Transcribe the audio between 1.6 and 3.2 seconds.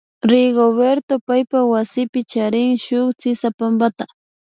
wasipi charin shuk